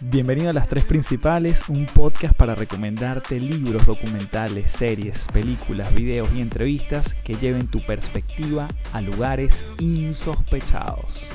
[0.00, 6.42] Bienvenido a Las Tres Principales, un podcast para recomendarte libros, documentales, series, películas, videos y
[6.42, 11.30] entrevistas que lleven tu perspectiva a lugares insospechados.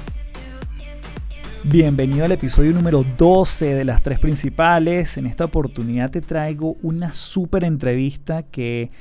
[1.64, 5.18] Bienvenido al episodio número 12 de Las Tres Principales.
[5.18, 8.92] En esta oportunidad te traigo una súper entrevista que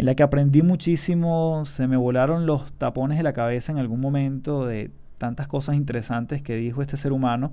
[0.00, 4.00] en la que aprendí muchísimo, se me volaron los tapones de la cabeza en algún
[4.00, 4.90] momento de
[5.20, 7.52] tantas cosas interesantes que dijo este ser humano.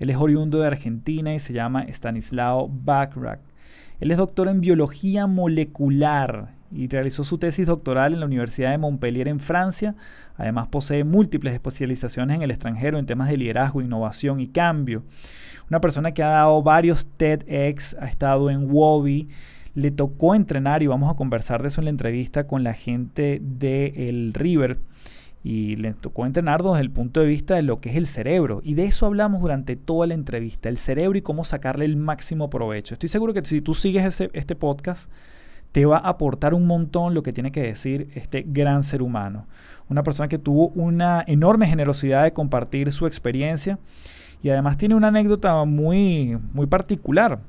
[0.00, 3.38] Él es oriundo de Argentina y se llama Stanislao Bachrach.
[4.00, 8.78] Él es doctor en biología molecular y realizó su tesis doctoral en la Universidad de
[8.78, 9.94] Montpellier en Francia.
[10.36, 15.04] Además posee múltiples especializaciones en el extranjero en temas de liderazgo, innovación y cambio.
[15.68, 19.28] Una persona que ha dado varios TEDx, ha estado en WOBI,
[19.74, 23.38] le tocó entrenar y vamos a conversar de eso en la entrevista con la gente
[23.42, 24.78] de el River
[25.44, 28.60] y le tocó entrenar desde el punto de vista de lo que es el cerebro.
[28.62, 32.48] Y de eso hablamos durante toda la entrevista, el cerebro y cómo sacarle el máximo
[32.48, 32.94] provecho.
[32.94, 35.10] Estoy seguro que si tú sigues este podcast,
[35.72, 39.46] te va a aportar un montón lo que tiene que decir este gran ser humano.
[39.88, 43.78] Una persona que tuvo una enorme generosidad de compartir su experiencia
[44.42, 47.40] y además tiene una anécdota muy, muy particular.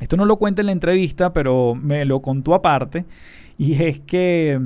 [0.00, 3.04] Esto no lo cuenta en la entrevista, pero me lo contó aparte.
[3.58, 4.60] Y es que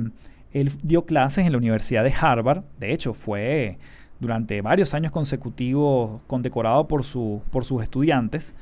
[0.59, 2.63] él dio clases en la Universidad de Harvard.
[2.79, 3.77] De hecho, fue
[4.19, 8.53] durante varios años consecutivos condecorado por, su, por sus estudiantes.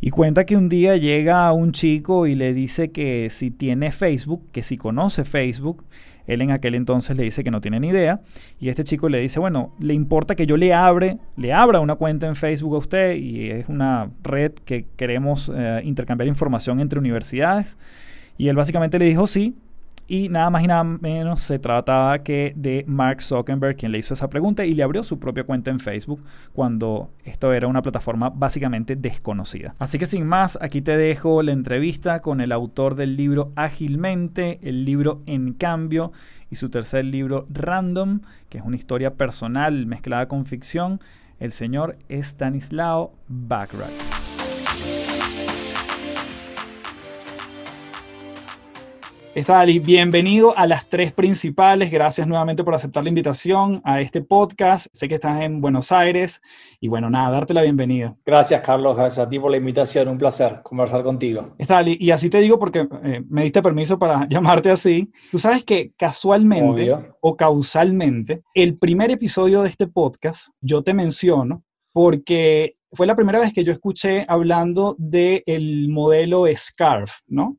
[0.00, 4.42] Y cuenta que un día llega un chico y le dice que si tiene Facebook,
[4.52, 5.84] que si conoce Facebook,
[6.26, 8.20] él en aquel entonces le dice que no tiene ni idea.
[8.60, 11.94] Y este chico le dice, bueno, le importa que yo le abre, le abra una
[11.96, 16.98] cuenta en Facebook a usted y es una red que queremos eh, intercambiar información entre
[16.98, 17.78] universidades.
[18.36, 19.54] Y él básicamente le dijo sí,
[20.06, 24.14] y nada más y nada menos se trataba que de Mark Zuckerberg quien le hizo
[24.14, 28.30] esa pregunta y le abrió su propia cuenta en Facebook cuando esto era una plataforma
[28.30, 29.74] básicamente desconocida.
[29.78, 34.58] Así que sin más, aquí te dejo la entrevista con el autor del libro Ágilmente,
[34.62, 36.12] el libro En Cambio
[36.50, 41.00] y su tercer libro Random, que es una historia personal mezclada con ficción,
[41.40, 44.33] el señor Stanislao Bachrach.
[49.48, 51.90] Ali, bienvenido a las tres principales.
[51.90, 54.86] Gracias nuevamente por aceptar la invitación a este podcast.
[54.92, 56.40] Sé que estás en Buenos Aires
[56.80, 58.16] y bueno, nada, darte la bienvenida.
[58.24, 58.96] Gracias, Carlos.
[58.96, 60.06] Gracias a ti por la invitación.
[60.06, 61.56] Un placer conversar contigo.
[61.68, 65.10] Ali, y así te digo porque eh, me diste permiso para llamarte así.
[65.32, 71.64] Tú sabes que casualmente o causalmente, el primer episodio de este podcast yo te menciono
[71.92, 77.58] porque fue la primera vez que yo escuché hablando del modelo SCARF, ¿no?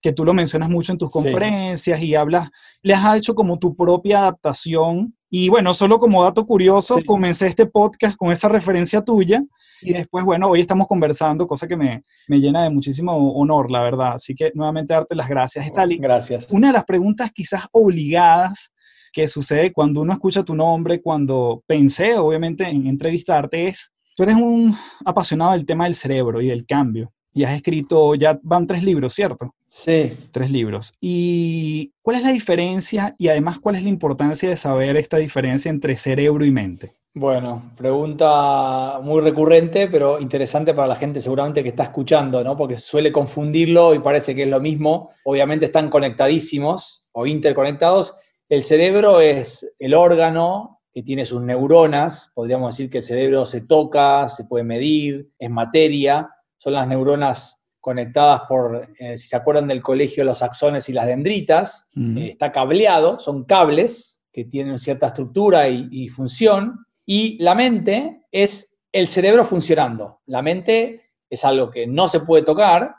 [0.00, 2.48] Que tú lo mencionas mucho en tus conferencias y hablas,
[2.82, 5.14] le has hecho como tu propia adaptación.
[5.28, 9.42] Y bueno, solo como dato curioso, comencé este podcast con esa referencia tuya
[9.82, 13.82] y después, bueno, hoy estamos conversando, cosa que me, me llena de muchísimo honor, la
[13.82, 14.14] verdad.
[14.14, 15.98] Así que nuevamente darte las gracias, Stali.
[15.98, 16.50] Gracias.
[16.50, 18.72] Una de las preguntas quizás obligadas
[19.12, 24.36] que sucede cuando uno escucha tu nombre, cuando pensé obviamente en entrevistarte es, tú eres
[24.36, 28.82] un apasionado del tema del cerebro y del cambio y has escrito, ya van tres
[28.82, 29.54] libros, ¿cierto?
[29.66, 30.12] Sí.
[30.32, 30.94] Tres libros.
[31.00, 35.70] ¿Y cuál es la diferencia y además cuál es la importancia de saber esta diferencia
[35.70, 36.94] entre cerebro y mente?
[37.12, 42.56] Bueno, pregunta muy recurrente, pero interesante para la gente seguramente que está escuchando, ¿no?
[42.56, 45.10] Porque suele confundirlo y parece que es lo mismo.
[45.24, 48.14] Obviamente están conectadísimos o interconectados.
[48.48, 52.30] El cerebro es el órgano que tiene sus neuronas.
[52.34, 56.28] Podríamos decir que el cerebro se toca, se puede medir, es materia
[56.60, 61.06] son las neuronas conectadas por, eh, si se acuerdan del colegio, los axones y las
[61.06, 61.88] dendritas.
[61.96, 66.84] Eh, está cableado, son cables que tienen cierta estructura y, función.
[67.06, 70.20] Y la mente es el cerebro funcionando.
[70.26, 71.00] La mente
[71.30, 72.94] es algo que no se puede tocar,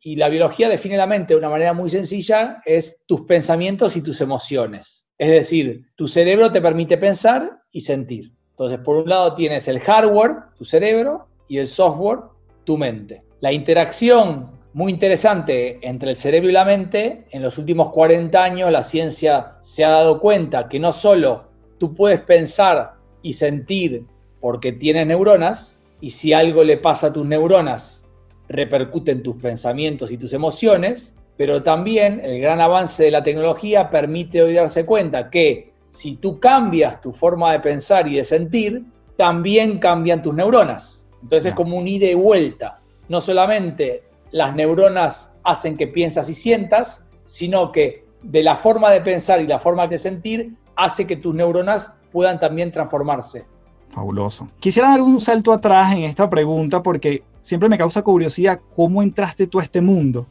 [0.00, 4.02] y la biología define la mente de una manera muy sencilla, es tus pensamientos y
[4.02, 5.08] tus emociones.
[5.18, 8.32] Es decir, tu cerebro te permite pensar y sentir.
[8.50, 12.20] Entonces, por un lado tienes el hardware, tu cerebro, y el software,
[12.64, 13.22] tu mente.
[13.40, 18.72] La interacción muy interesante entre el cerebro y la mente, en los últimos 40 años
[18.72, 21.44] la ciencia se ha dado cuenta que no solo
[21.78, 24.06] tú puedes pensar y sentir
[24.40, 28.04] porque tienes neuronas, y si algo le pasa a tus neuronas,
[28.48, 33.90] repercute en tus pensamientos y tus emociones, pero también el gran avance de la tecnología
[33.90, 38.84] permite hoy darse cuenta que si tú cambias tu forma de pensar y de sentir,
[39.16, 41.03] también cambian tus neuronas.
[41.24, 42.80] Entonces es como un ida y vuelta.
[43.08, 49.00] No solamente las neuronas hacen que piensas y sientas, sino que de la forma de
[49.00, 53.46] pensar y la forma de sentir hace que tus neuronas puedan también transformarse.
[53.88, 54.48] Fabuloso.
[54.60, 59.46] Quisiera dar un salto atrás en esta pregunta porque siempre me causa curiosidad cómo entraste
[59.46, 60.26] tú a este mundo.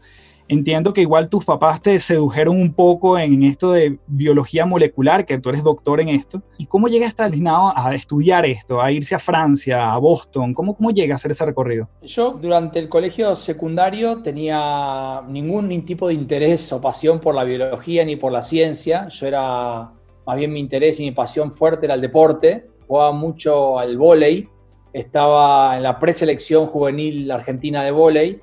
[0.54, 5.40] Entiendo que igual tus papás te sedujeron un poco en esto de biología molecular, que
[5.40, 6.44] tú eres doctor en esto.
[6.60, 10.54] ¿Y cómo llegaste alineado a estudiar esto, a irse a Francia, a Boston?
[10.54, 11.90] ¿Cómo, cómo llega a hacer ese recorrido?
[12.04, 18.06] Yo durante el colegio secundario tenía ningún tipo de interés o pasión por la biología
[18.06, 19.08] ni por la ciencia.
[19.08, 19.92] Yo era,
[20.28, 22.68] más bien mi interés y mi pasión fuerte era el deporte.
[22.88, 24.48] Jugaba mucho al vóley.
[24.94, 28.40] Estaba en la preselección juvenil argentina de vóley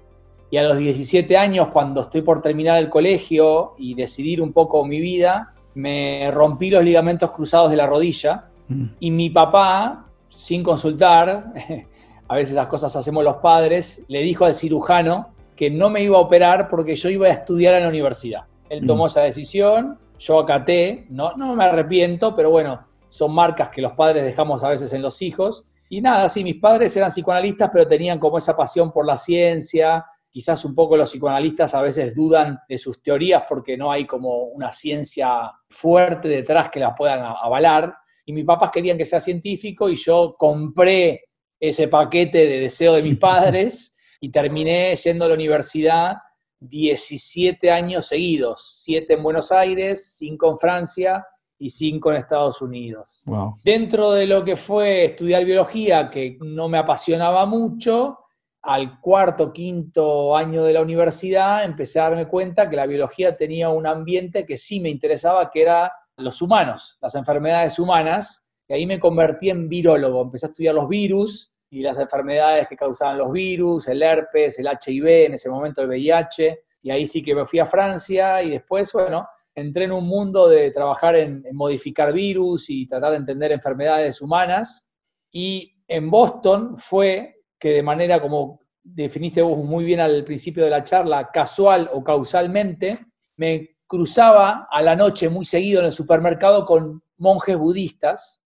[0.50, 4.84] y a los 17 años, cuando estoy por terminar el colegio y decidir un poco
[4.84, 8.84] mi vida, me rompí los ligamentos cruzados de la rodilla mm.
[8.98, 11.52] y mi papá, sin consultar,
[12.28, 16.16] a veces esas cosas hacemos los padres, le dijo al cirujano que no me iba
[16.16, 18.42] a operar porque yo iba a estudiar en la universidad.
[18.68, 19.06] Él tomó mm.
[19.06, 24.24] esa decisión, yo acaté, no, no me arrepiento, pero bueno, son marcas que los padres
[24.24, 25.66] dejamos a veces en los hijos.
[25.88, 30.04] Y nada, sí, mis padres eran psicoanalistas, pero tenían como esa pasión por la ciencia,
[30.30, 34.44] quizás un poco los psicoanalistas a veces dudan de sus teorías porque no hay como
[34.44, 37.94] una ciencia fuerte detrás que las puedan avalar.
[38.24, 41.24] Y mis papás querían que sea científico y yo compré
[41.58, 46.16] ese paquete de deseo de mis padres y terminé yendo a la universidad
[46.60, 51.26] 17 años seguidos, 7 en Buenos Aires, 5 en Francia
[51.58, 53.24] y 5 en Estados Unidos.
[53.64, 58.18] Dentro de lo que fue estudiar biología, que no me apasionaba mucho,
[58.62, 63.70] al cuarto, quinto año de la universidad, empecé a darme cuenta que la biología tenía
[63.70, 68.86] un ambiente que sí me interesaba, que era los humanos, las enfermedades humanas, y ahí
[68.86, 70.22] me convertí en virólogo.
[70.22, 74.66] Empecé a estudiar los virus y las enfermedades que causaban los virus, el herpes, el
[74.66, 78.50] HIV, en ese momento el VIH, y ahí sí que me fui a Francia y
[78.50, 83.18] después, bueno, entré en un mundo de trabajar en, en modificar virus y tratar de
[83.18, 84.90] entender enfermedades humanas.
[85.32, 90.70] Y en Boston fue que de manera como definiste vos muy bien al principio de
[90.70, 96.64] la charla, casual o causalmente, me cruzaba a la noche muy seguido en el supermercado
[96.64, 98.42] con monjes budistas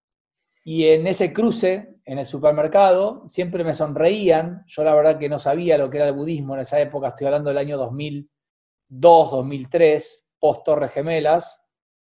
[0.64, 4.64] y en ese cruce en el supermercado siempre me sonreían.
[4.66, 7.26] Yo la verdad que no sabía lo que era el budismo en esa época, estoy
[7.26, 11.60] hablando del año 2002, 2003, post Torres Gemelas.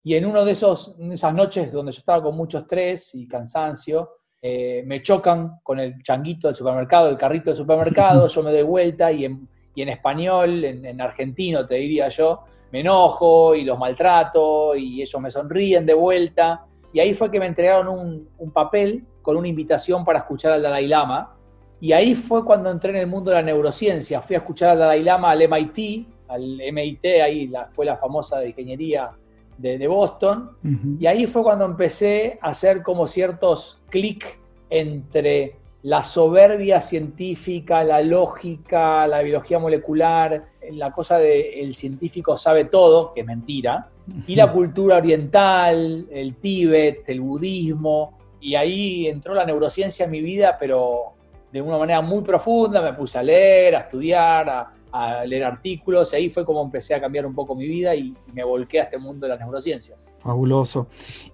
[0.03, 4.11] Y en uno de esos, esas noches donde yo estaba con mucho estrés y cansancio,
[4.47, 8.61] eh, me chocan con el changuito del supermercado, el carrito del supermercado, yo me doy
[8.61, 9.49] vuelta y en,
[9.89, 15.87] español, en, argentino te diría yo, me enojo y los maltrato y ellos me sonríen
[15.87, 16.67] de vuelta.
[16.93, 20.61] Y ahí fue que me entregaron un, un papel con una invitación para escuchar al
[20.61, 21.35] Dalai Lama.
[21.81, 24.21] Y ahí fue cuando entré en el mundo de la neurociencia.
[24.21, 28.49] Fui a escuchar al Dalai Lama al MIT, al MIT, ahí la escuela famosa de
[28.49, 29.11] ingeniería
[29.59, 30.51] de, Boston,
[30.99, 38.01] y ahí fue cuando empecé a hacer como ciertos clic entre la soberbia científica, la
[38.01, 43.91] lógica, la biología molecular, la cosa de el científico sabe todo, que es mentira,
[44.27, 50.23] y la cultura oriental, el Tíbet, el budismo, y ahí entró la neurociencia en mi
[50.23, 51.15] vida, pero
[51.53, 56.13] de una manera muy profunda, me puse a leer, a estudiar, a, a leer artículos,
[56.13, 58.85] y ahí fue como empecé a cambiar un poco mi vida y me volqué a
[58.85, 60.15] este mundo de las neurociencias.
[60.21, 60.87] Fabuloso.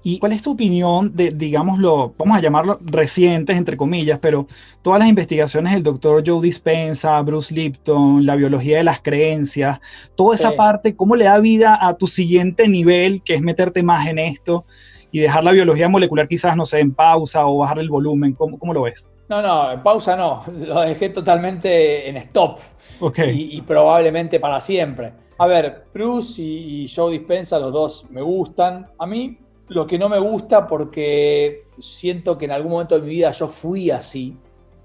[0.03, 4.47] ¿Y cuál es tu opinión de, digámoslo, vamos a llamarlo recientes, entre comillas, pero
[4.81, 9.79] todas las investigaciones del doctor Joe Dispensa, Bruce Lipton, la biología de las creencias,
[10.15, 14.09] toda esa parte, cómo le da vida a tu siguiente nivel, que es meterte más
[14.09, 14.65] en esto?
[15.13, 18.33] Y dejar la biología molecular quizás, no sé, en pausa o bajar el volumen?
[18.35, 19.09] ¿Cómo, cómo lo ves?
[19.31, 22.59] No, no, en pausa no, lo dejé totalmente en stop.
[23.33, 25.13] Y, probablemente para siempre.
[25.39, 28.89] A ver, Bruce y, Joe Dispensa, los dos me gustan.
[28.99, 29.39] A mí
[29.69, 33.47] lo que no me gusta porque siento que en algún momento de mi vida yo
[33.47, 34.37] fui así.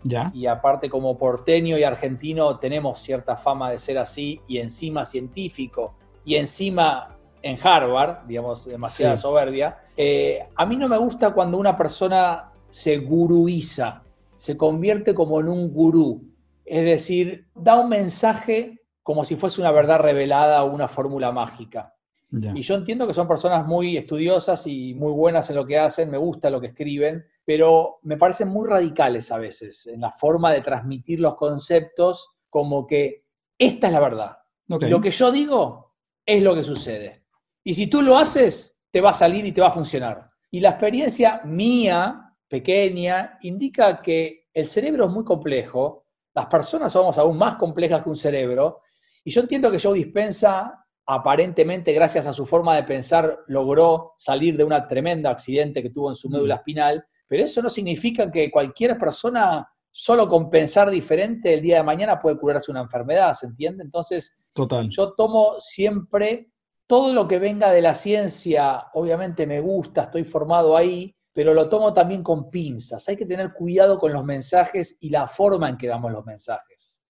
[0.03, 0.31] ¿Ya?
[0.35, 5.95] Y aparte como porteño y argentino tenemos cierta fama de ser así y encima científico
[6.23, 7.14] y encima
[7.45, 9.77] en Harvard, digamos, demasiada soberbia.
[9.95, 15.49] Eh, a mí no me gusta cuando una persona se guruiza se convierte como en
[15.49, 16.23] un gurú,
[16.65, 21.93] es decir, da un mensaje como si fuese una verdad revelada o una fórmula mágica.
[22.31, 26.11] Y yo entiendo que son personas muy estudiosas y muy buenas en lo que hacen,
[26.11, 30.51] me gusta lo que escriben, pero me parecen muy radicales a veces en la forma
[30.51, 33.23] de transmitir los conceptos como que
[33.57, 34.37] esta es la verdad.
[34.67, 35.93] Lo que yo digo
[36.25, 37.24] es lo que sucede.
[37.65, 40.29] Y si tú lo haces, te va a salir y te va a funcionar.
[40.49, 47.17] Y la experiencia mía pequeña, indica que el cerebro es muy complejo, las personas somos
[47.17, 48.81] aún más complejas que un cerebro,
[49.23, 54.55] y yo entiendo que Joe Dispensa, aparentemente gracias a su forma de pensar, logró salir
[54.57, 58.51] de un tremendo accidente que tuvo en su médula espinal, pero eso no significa que
[58.51, 63.47] cualquier persona solo con pensar diferente el día de mañana puede curarse una enfermedad, ¿se
[63.47, 63.83] entiende?
[63.83, 64.87] Entonces, Total.
[64.89, 66.51] yo tomo siempre
[66.87, 71.67] todo lo que venga de la ciencia, obviamente me gusta, estoy formado ahí, pero lo
[71.67, 73.07] tomo también con pinzas.
[73.09, 77.01] Hay que tener cuidado con los mensajes y la forma en que damos los mensajes.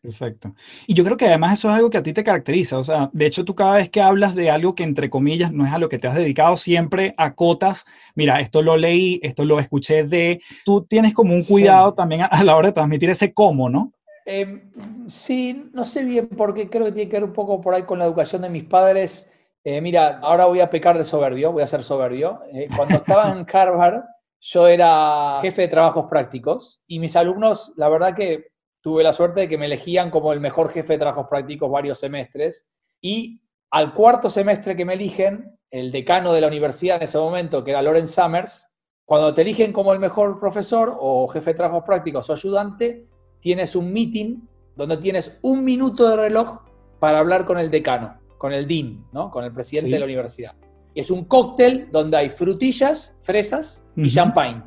[0.00, 0.54] Perfecto.
[0.86, 2.78] Y yo creo que además eso es algo que a ti te caracteriza.
[2.78, 5.66] O sea, de hecho, tú cada vez que hablas de algo que entre comillas no
[5.66, 7.84] es a lo que te has dedicado, siempre acotas,
[8.14, 10.40] mira, esto lo leí, esto lo escuché de...
[10.64, 13.92] Tú tienes como un cuidado también a, la hora de transmitir ese cómo, ¿no?
[14.30, 14.62] Eh,
[15.06, 17.98] sí, no sé bien porque creo que tiene que ver un poco por ahí con
[17.98, 19.32] la educación de mis padres.
[19.64, 22.42] Eh, mira, ahora voy a pecar de soberbio, voy a ser soberbio.
[22.52, 24.04] Eh, cuando estaba en Harvard,
[24.38, 28.48] yo era jefe de trabajos prácticos y mis alumnos, la verdad que
[28.82, 31.98] tuve la suerte de que me elegían como el mejor jefe de trabajos prácticos varios
[31.98, 32.68] semestres
[33.00, 37.64] y al cuarto semestre que me eligen, el decano de la universidad en ese momento,
[37.64, 38.68] que era Loren Summers,
[39.06, 43.06] cuando te eligen como el mejor profesor o jefe de trabajos prácticos o ayudante,
[43.40, 44.40] tienes un meeting
[44.76, 46.62] donde tienes un minuto de reloj
[47.00, 49.30] para hablar con el decano, con el dean, ¿no?
[49.30, 50.54] con el presidente de la universidad.
[50.94, 54.62] es un cóctel donde hay frutillas, fresas y champagne.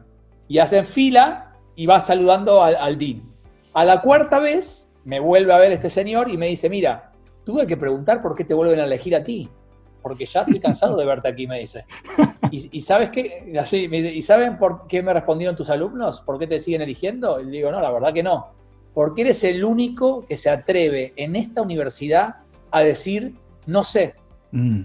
[0.48, 3.22] Y hacen fila y vas saludando al, al dean.
[3.74, 7.14] A la cuarta vez me vuelve a ver este señor y me dice, mira,
[7.46, 9.50] tuve que preguntar por qué te vuelven a elegir a ti,
[10.02, 11.86] porque ya estoy cansado de verte aquí, me dice.
[12.52, 13.54] ¿Y, sabes qué?
[13.60, 16.22] Así, ¿Y saben por qué me respondieron tus alumnos?
[16.22, 17.40] ¿Por qué te siguen eligiendo?
[17.40, 18.61] Y le digo, no, la verdad que no.
[18.94, 22.38] Porque eres el único que se atreve en esta universidad
[22.72, 24.16] a decir, no sé.
[24.52, 24.82] Mm,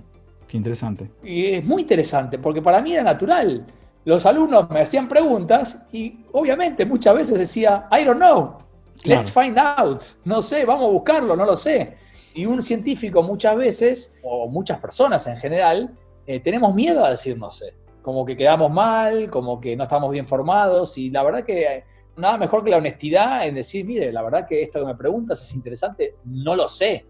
[0.47, 1.11] qué interesante.
[1.25, 3.67] Y es muy interesante, porque para mí era natural.
[4.05, 8.59] Los alumnos me hacían preguntas y obviamente muchas veces decía, I don't know.
[9.05, 10.03] Let's find out.
[10.25, 11.97] No sé, vamos a buscarlo, no lo sé.
[12.35, 15.97] Y un científico muchas veces, o muchas personas en general,
[16.27, 17.75] eh, tenemos miedo a decir no sé.
[18.03, 20.97] Como que quedamos mal, como que no estamos bien formados.
[20.99, 21.85] Y la verdad que eh,
[22.17, 25.43] nada mejor que la honestidad en decir, mire, la verdad que esto que me preguntas
[25.43, 27.05] es interesante, no lo sé,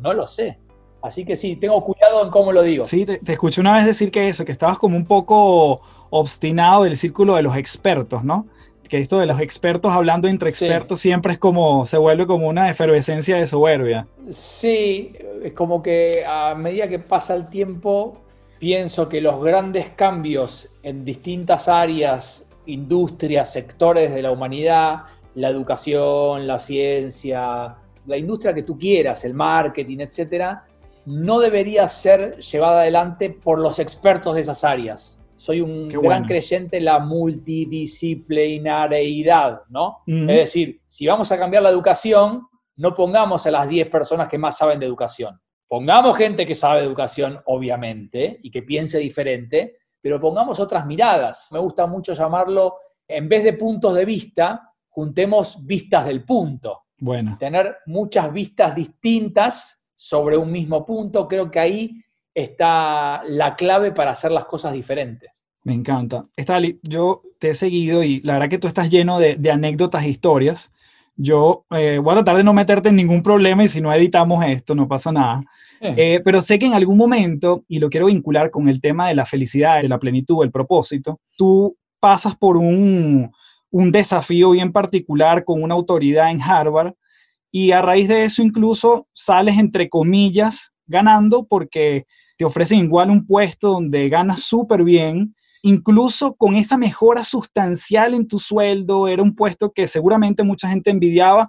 [0.00, 0.58] no lo sé.
[1.02, 2.84] Así que sí, tengo cuidado en cómo lo digo.
[2.84, 6.84] Sí, te, te, escuché una vez decir que eso, que estabas como un poco obstinado
[6.84, 8.46] del círculo de los expertos, ¿no?
[8.92, 12.68] que esto de los expertos hablando entre expertos siempre es como, se vuelve como una
[12.68, 14.06] efervescencia de soberbia.
[14.28, 18.18] Sí, es como que a medida que pasa el tiempo,
[18.58, 25.04] pienso que los grandes cambios en distintas áreas, industrias, sectores de la humanidad,
[25.34, 27.76] la educación, la ciencia,
[28.06, 30.64] la industria que tú quieras, el marketing, etcétera,
[31.06, 36.76] no debería ser llevada adelante por los expertos de esas áreas soy un gran creyente
[36.76, 40.04] en la multidisciplinariedad, ¿no?
[40.06, 44.38] Es decir, si vamos a cambiar la educación, no pongamos a las 10 personas que
[44.38, 45.40] más saben de educación.
[45.66, 51.48] Pongamos gente que sabe de educación, obviamente, y que piense diferente, pero pongamos otras miradas.
[51.52, 52.76] Me gusta mucho llamarlo,
[53.08, 56.82] en vez de puntos de vista, juntemos vistas del punto.
[56.98, 57.36] Bueno.
[57.38, 62.02] Tener muchas vistas distintas sobre un mismo punto, creo que ahí
[62.34, 65.30] está la clave para hacer las cosas diferentes.
[65.64, 66.26] Me encanta.
[66.36, 70.08] Estali, yo te he seguido y la verdad que tú estás lleno de, anécdotas e
[70.08, 70.72] historias.
[71.16, 74.44] Yo eh, voy a tratar de no meterte en ningún problema y si no editamos
[74.44, 75.42] esto, no pasa nada.
[75.80, 75.94] Eh.
[75.96, 79.14] Eh, pero sé que en algún momento, y lo quiero vincular con el tema de
[79.14, 83.30] la felicidad, de la plenitud, el propósito, tú pasas por un,
[83.70, 86.94] un desafío bien particular con una autoridad en Harvard
[87.50, 93.26] y a raíz de eso incluso sales entre comillas ganando porque te ofrecen igual un
[93.26, 99.34] puesto donde ganas súper bien, incluso con esa mejora sustancial en tu sueldo, era un
[99.34, 101.48] puesto que seguramente mucha gente envidiaba,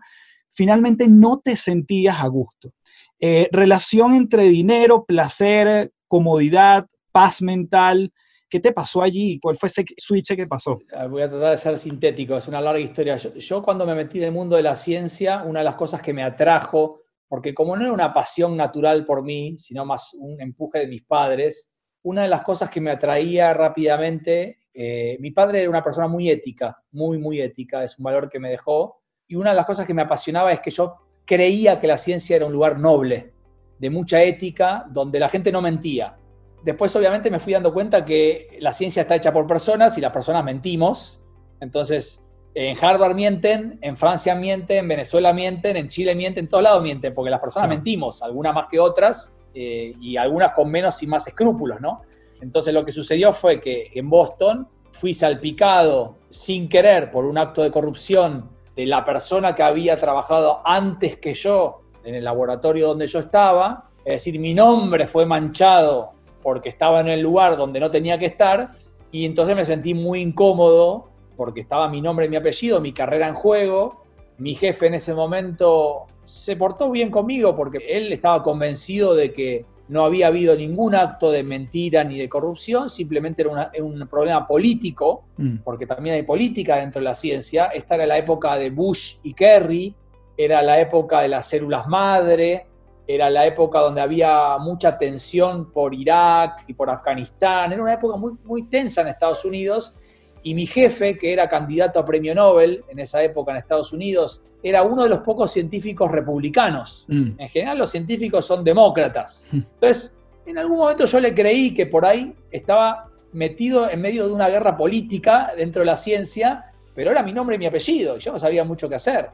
[0.49, 2.71] finalmente no te sentías a gusto.
[3.19, 8.11] Eh, relación entre dinero, placer, comodidad, paz mental.
[8.49, 9.39] ¿Qué te pasó allí?
[9.41, 10.79] ¿Cuál fue ese switch que pasó?
[10.95, 13.17] Ah, voy a tratar de ser sintético, es una larga historia.
[13.17, 16.03] Yo, yo, cuando me metí en el mundo de la ciencia, una de las cosas
[16.03, 20.39] que me atrajo, porque como no era una pasión natural por mí, sino más un
[20.39, 21.72] empuje de mis padres,
[22.03, 26.29] una de las cosas que me atraía rápidamente, eh, mi padre era una persona muy
[26.29, 29.87] ética, muy, muy ética, es un valor que me dejó, y una de las cosas
[29.87, 30.95] que me apasionaba es que yo
[31.25, 33.33] creía que la ciencia era un lugar noble,
[33.79, 36.17] de mucha ética, donde la gente no mentía.
[36.63, 40.11] Después obviamente me fui dando cuenta que la ciencia está hecha por personas y las
[40.11, 41.21] personas mentimos,
[41.59, 46.63] entonces en Harvard mienten, en Francia mienten, en Venezuela mienten, en Chile mienten, en todos
[46.63, 51.01] lados mienten, porque las personas mentimos, algunas más que otras, eh, y algunas con menos
[51.03, 52.01] y más escrúpulos, ¿no?
[52.41, 57.61] Entonces lo que sucedió fue que en Boston fui salpicado sin querer por un acto
[57.61, 63.07] de corrupción de la persona que había trabajado antes que yo en el laboratorio donde
[63.07, 67.89] yo estaba, es decir, mi nombre fue manchado porque estaba en el lugar donde no
[67.89, 68.75] tenía que estar,
[69.11, 73.27] Y entonces me sentí muy incómodo porque estaba mi nombre y mi apellido, mi carrera
[73.27, 74.02] en juego.
[74.37, 79.65] Mi jefe en ese momento se portó bien conmigo porque él estaba convencido de que
[79.89, 85.25] no había habido ningún acto de mentira ni de corrupción, simplemente era, un problema político,
[85.37, 85.57] mm.
[85.57, 87.65] porque también hay política dentro de la ciencia.
[87.67, 89.93] Esta era la época de Bush y Kerry,
[90.37, 92.65] era la época de las células madre,
[93.05, 98.17] era la época donde había mucha tensión por Irak y por Afganistán, era una época
[98.17, 99.95] muy, muy tensa en Estados Unidos
[100.43, 104.41] y mi jefe, que era candidato a premio Nobel en esa época en Estados Unidos,
[104.61, 107.05] era uno de los pocos científicos republicanos.
[107.07, 107.39] Mm.
[107.39, 109.47] En general los científicos son demócratas.
[109.53, 114.33] Entonces, en algún momento yo le creí que por ahí estaba metido en medio de
[114.33, 118.19] una guerra política dentro de la ciencia, pero era mi nombre y mi apellido, y
[118.19, 119.29] yo no sabía mucho qué hacer.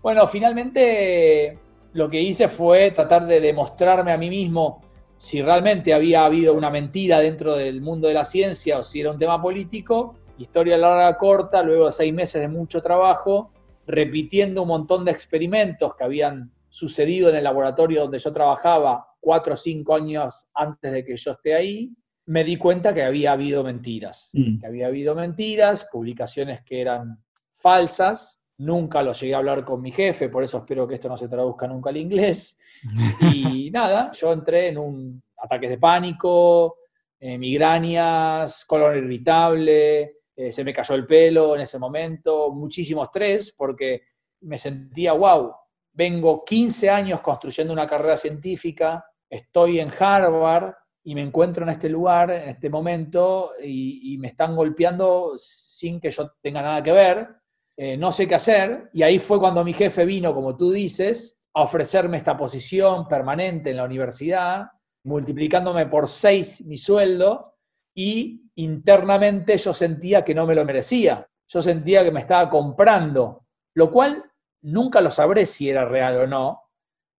[0.00, 1.58] Bueno, finalmente
[1.92, 4.80] lo que hice fue tratar de demostrarme a mí mismo
[5.16, 9.12] si realmente había habido una mentira dentro del mundo de la ciencia o si era
[9.12, 13.52] un tema político, Historia larga, corta, luego de seis meses de mucho trabajo,
[13.86, 19.54] repitiendo un montón de experimentos que habían sucedido en el laboratorio donde yo trabajaba cuatro
[19.54, 21.92] o cinco años antes de que yo esté ahí,
[22.26, 24.58] me di cuenta que había habido mentiras, mm.
[24.58, 27.22] que había habido mentiras, publicaciones que eran
[27.52, 31.16] falsas, nunca lo llegué a hablar con mi jefe, por eso espero que esto no
[31.16, 32.58] se traduzca nunca al inglés,
[33.32, 36.78] y nada, yo entré en un ataque de pánico,
[37.20, 43.52] eh, migrañas, colon irritable, eh, se me cayó el pelo en ese momento, muchísimo estrés
[43.56, 44.02] porque
[44.40, 45.52] me sentía, wow,
[45.92, 50.72] vengo 15 años construyendo una carrera científica, estoy en Harvard
[51.04, 56.10] y me encuentro en este lugar, en este momento, y, me están golpeando sin que
[56.10, 57.28] yo tenga nada que ver,
[57.76, 61.42] eh, no sé qué hacer, y ahí fue cuando mi jefe vino, como tú dices,
[61.54, 64.66] a ofrecerme esta posición permanente en la universidad,
[65.04, 67.51] multiplicándome por seis mi sueldo,
[67.94, 71.26] y internamente yo sentía que no me lo merecía.
[71.48, 74.24] Yo sentía que me estaba comprando, lo cual
[74.62, 76.62] nunca lo sabré si era real o no,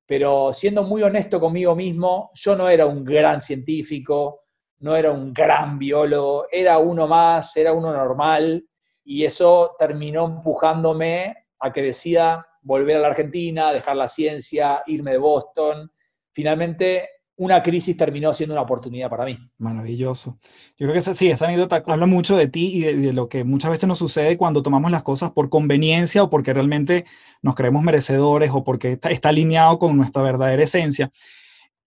[0.06, 4.42] pero siendo muy honesto conmigo mismo, yo no era un gran científico,
[4.80, 8.66] no era un gran biólogo, era uno más, era uno normal,
[9.06, 15.12] y eso terminó empujándome a que decida volver a la Argentina, dejar la ciencia, irme
[15.12, 15.92] de Boston.
[16.32, 19.38] Finalmente una crisis terminó siendo una oportunidad para mí.
[19.58, 20.36] Maravilloso.
[20.78, 23.72] Yo creo que sí, esa anécdota habla mucho de ti y de, lo que muchas
[23.72, 27.06] veces nos sucede cuando tomamos las cosas por conveniencia o porque realmente
[27.42, 31.12] nos creemos merecedores o porque está, alineado con nuestra verdadera esencia.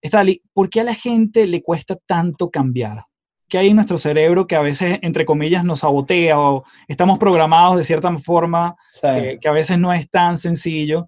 [0.02, 3.04] Estali, ¿por qué a la gente le cuesta tanto cambiar?
[3.48, 7.76] ¿Qué hay en nuestro cerebro que a veces, entre comillas, nos sabotea o estamos programados
[7.76, 11.06] de cierta forma que a veces no es tan sencillo?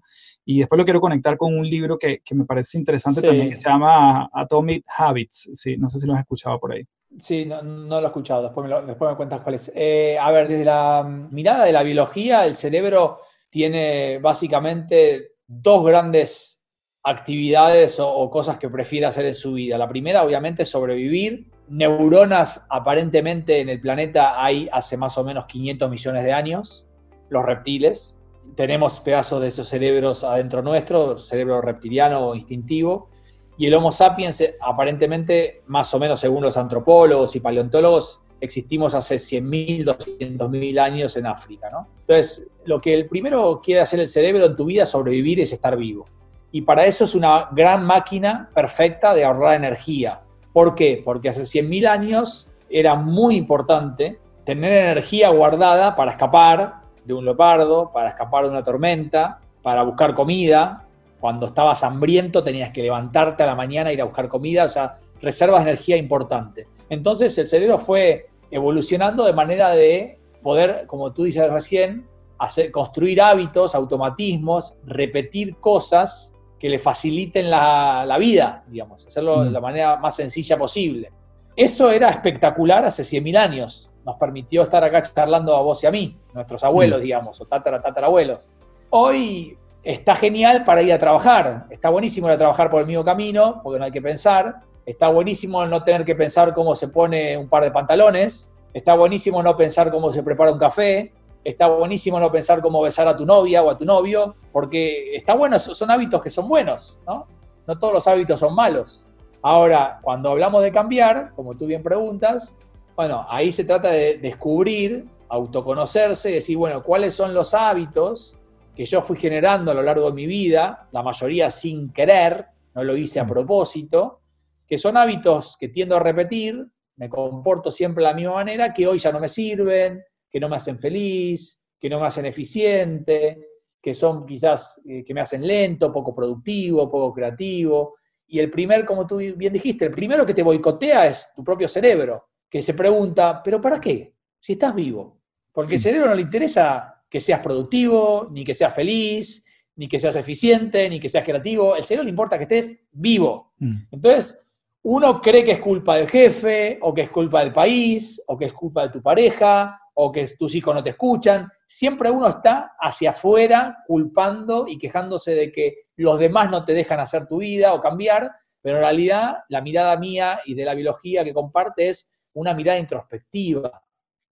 [0.51, 3.55] Y después lo quiero conectar con un libro que, que me parece interesante también, que
[3.55, 5.51] se llama Atomic Habits.
[5.53, 6.83] Sí, no sé si lo has escuchado por ahí.
[7.19, 9.71] Sí, no, no lo he escuchado, después me, después me cuentas cuál es.
[9.75, 13.19] Eh, a ver, desde la mirada de la biología, el cerebro
[13.51, 16.63] tiene básicamente dos grandes
[17.03, 19.77] actividades o, o, cosas que prefiere hacer en su vida.
[19.77, 21.51] La primera, obviamente, es sobrevivir.
[21.67, 26.87] Neuronas, aparentemente, en el planeta hay hace más o menos 500 millones de años.
[27.29, 28.18] Los reptiles,
[28.55, 33.09] tenemos pedazos de esos cerebros adentro nuestro, cerebro reptiliano o instintivo,
[33.57, 38.95] y el Homo sapiens, eh, aparentemente, más o menos según los antropólogos y paleontólogos, existimos
[38.95, 41.69] hace 100.000, 200.000 años en África.
[41.69, 41.89] ¿no?
[41.99, 45.75] Entonces, lo que el primero quiere hacer el cerebro en tu vida, sobrevivir, es estar
[45.75, 46.05] vivo.
[46.51, 50.21] Y para eso es una gran máquina perfecta de ahorrar energía.
[50.53, 51.01] ¿Por qué?
[51.03, 57.91] Porque hace 100.000 años era muy importante tener energía guardada para escapar, de un leopardo,
[57.91, 60.85] para escapar de una tormenta, para buscar comida.
[61.19, 64.69] Cuando estabas hambriento tenías que levantarte a la mañana e ir a buscar comida, o
[64.69, 66.67] sea, reservas de energía importante.
[66.89, 72.07] Entonces el cerebro fue evolucionando de manera de poder, como tú dices recién,
[72.37, 79.53] hacer, construir hábitos, automatismos, repetir cosas que le faciliten la, vida, digamos, hacerlo de mm.
[79.53, 81.11] la manera más sencilla posible.
[81.55, 85.91] Eso era espectacular hace 100.000 años nos permitió estar acá charlando a vos y a
[85.91, 87.03] mí, nuestros abuelos, mm.
[87.03, 88.49] digamos, o tatara, tatarabuelos.
[88.89, 93.03] Hoy está genial para ir a trabajar, está buenísimo ir a trabajar por el mismo
[93.03, 97.37] camino, porque no hay que pensar, está buenísimo no tener que pensar cómo se pone
[97.37, 102.19] un par de pantalones, está buenísimo no pensar cómo se prepara un café, está buenísimo
[102.19, 105.91] no pensar cómo besar a tu novia o a tu novio, porque está bueno, son
[105.91, 107.27] hábitos que son buenos, ¿no?
[107.67, 109.07] No todos los hábitos son malos.
[109.43, 112.57] Ahora, cuando hablamos de cambiar, como tú bien preguntas,
[112.99, 118.37] bueno, ahí se trata de descubrir, autoconocerse, decir, bueno, cuáles son los hábitos
[118.75, 122.83] que yo fui generando a lo largo de mi vida, la mayoría sin querer, no
[122.83, 123.27] lo hice a mm.
[123.27, 124.19] propósito,
[124.67, 128.85] que son hábitos que tiendo a repetir me comporto siempre de la misma manera, que
[128.85, 133.47] hoy ya no me sirven, que no me hacen feliz, que no me hacen eficiente,
[133.81, 137.95] que son quizás eh, que me hacen lento, poco productivo, poco creativo.
[138.27, 141.69] Y el primer, como tú bien dijiste, el primero que te boicotea es tu propio
[141.69, 144.13] cerebro, que se pregunta, ¿pero para qué?
[144.39, 145.19] Si estás vivo.
[145.51, 149.43] Porque al cerebro no le interesa que seas productivo, ni que seas feliz,
[149.75, 151.75] ni que seas eficiente, ni que seas creativo.
[151.75, 153.53] El cerebro le importa que estés vivo.
[153.57, 153.73] Mm.
[153.91, 154.47] Entonces,
[154.81, 158.45] uno cree que es culpa del jefe, o que es culpa del país, o que
[158.45, 161.49] es culpa de tu pareja, o que tus hijos no te escuchan.
[161.67, 167.01] Siempre uno está hacia afuera culpando y quejándose de que los demás no te dejan
[167.01, 168.31] hacer tu vida o cambiar,
[168.61, 172.79] pero en realidad la mirada mía y de la biología que comparte es una mirada
[172.79, 173.83] introspectiva.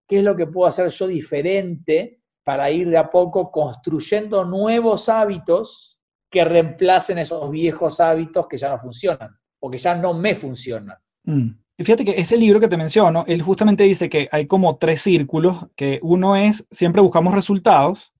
[0.07, 5.09] ¿Qué es lo que puedo hacer yo diferente para ir de a poco construyendo nuevos
[5.09, 10.35] hábitos que reemplacen esos viejos hábitos que ya no funcionan o que ya no me
[10.35, 10.97] funcionan?
[11.25, 11.51] Mm.
[11.79, 15.67] Fíjate que ese libro que te menciono, él justamente dice que hay como tres círculos,
[15.77, 18.15] que uno es, siempre buscamos resultados,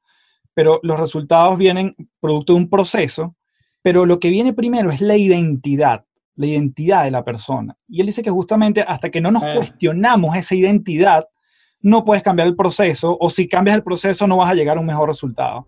[0.53, 3.37] pero los resultados vienen producto de un proceso,
[3.83, 6.06] pero lo que viene primero es la identidad,
[6.37, 7.77] la identidad de la persona.
[7.89, 9.53] Y él dice que justamente hasta que no nos eh.
[9.57, 11.29] cuestionamos esa identidad,
[11.81, 14.81] no puedes cambiar el proceso, o si cambias el proceso no vas a llegar a
[14.81, 15.67] un mejor resultado.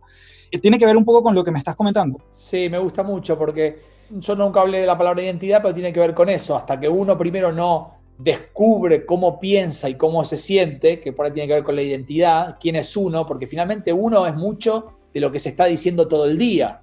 [0.63, 2.19] Tiene que ver un poco con lo que me estás comentando.
[2.31, 6.01] Sí, me gusta mucho porque yo nunca hablé de la palabra identidad, pero tiene que
[6.01, 6.57] ver con eso.
[6.57, 11.33] Hasta que uno primero no descubre cómo piensa y cómo se siente, que por ahí
[11.33, 15.21] tiene que ver con la identidad, quién es uno, porque finalmente uno es mucho de
[15.21, 16.83] lo que se está diciendo todo el día.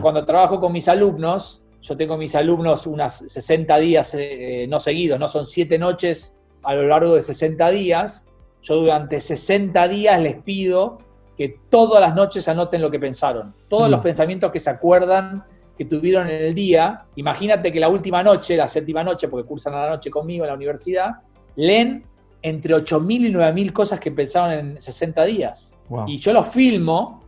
[0.00, 5.18] Cuando trabajo con mis alumnos, yo tengo mis alumnos unas 60 días eh, no seguidos,
[5.18, 8.26] no son 7 noches a lo largo de 60 días.
[8.62, 10.98] Yo durante 60 días les pido
[11.36, 14.02] que todas las noches anoten lo que pensaron, todos los mm.
[14.02, 15.44] pensamientos que se acuerdan
[15.78, 19.72] que tuvieron en el día, imagínate que la última noche, la séptima noche, porque cursan
[19.72, 21.12] a la noche conmigo en la universidad,
[21.56, 22.04] leen
[22.42, 25.78] entre 8.000 y 9.000 cosas que pensaron en 60 días.
[26.06, 27.22] Y yo los filmo,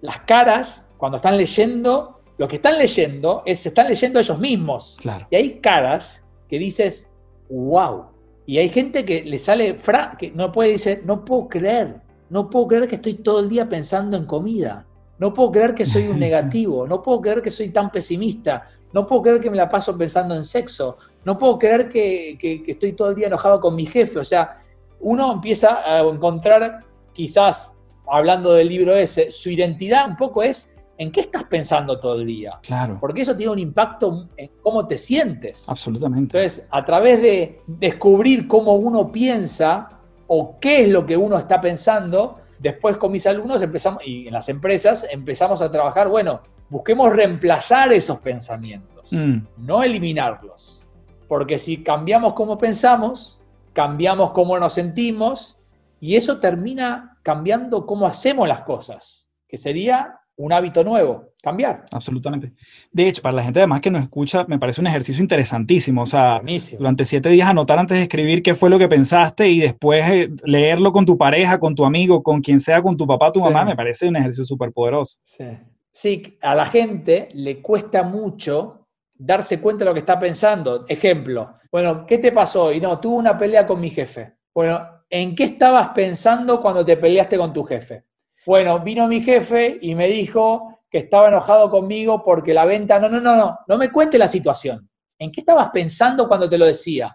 [0.00, 4.96] las caras, cuando están leyendo, lo que están leyendo es, se están leyendo ellos mismos.
[5.28, 7.10] Y hay caras que dices,
[7.50, 8.06] wow.
[8.46, 12.48] Y hay gente que le sale, fra que no puede decir, no puedo creer, no
[12.48, 14.86] puedo creer que estoy todo el día pensando en comida.
[15.18, 19.04] No puedo creer que soy un negativo, no puedo creer que soy tan pesimista, no
[19.06, 23.10] puedo creer que me la paso pensando en sexo, no puedo creer que, estoy todo
[23.10, 24.20] el día enojado con mi jefe.
[24.20, 24.62] O sea,
[25.00, 27.74] uno empieza a encontrar, quizás
[28.06, 32.26] hablando del libro ese, su identidad un poco es en qué estás pensando todo el
[32.26, 32.58] día.
[32.62, 32.98] Claro.
[33.00, 35.68] Porque eso tiene un impacto en cómo te sientes.
[35.68, 36.36] Absolutamente.
[36.36, 39.88] Entonces, a través de descubrir cómo uno piensa
[40.26, 44.32] o qué es lo que uno está pensando, Después con mis alumnos empezamos, y en
[44.32, 49.38] las empresas empezamos a trabajar, bueno, busquemos reemplazar esos pensamientos, mm.
[49.58, 50.84] no eliminarlos.
[51.28, 55.60] Porque si cambiamos cómo pensamos, cambiamos cómo nos sentimos,
[56.00, 61.84] y eso termina cambiando cómo hacemos las cosas, que sería un hábito nuevo, cambiar.
[61.90, 62.52] Absolutamente.
[62.92, 66.02] De hecho, para la gente además que nos escucha, me parece un ejercicio interesantísimo.
[66.02, 66.40] O sea,
[66.78, 70.30] durante siete días anotar antes de escribir qué fue lo que pensaste y después eh,
[70.44, 73.64] leerlo con tu pareja, con tu amigo, con quien sea, con tu papá, tu mamá,
[73.64, 75.18] me parece un ejercicio súper poderoso.
[75.24, 75.44] Sí.
[75.90, 80.86] sí, a la gente le cuesta mucho darse cuenta de lo que está pensando.
[80.88, 82.72] Ejemplo, bueno, ¿qué te pasó?
[82.72, 84.34] Y no, tuve una pelea con mi jefe.
[84.54, 88.04] Bueno, ¿en qué estabas pensando cuando te peleaste con tu jefe?
[88.48, 93.06] Bueno, vino mi jefe y me dijo que estaba enojado conmigo porque la venta, no,
[93.10, 94.88] no, no, no, no me cuente la situación.
[95.18, 97.14] ¿En qué estabas pensando cuando te lo decía?